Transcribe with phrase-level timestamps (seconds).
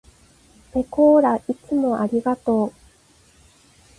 [0.73, 2.73] ぺこーらいつもありがとう。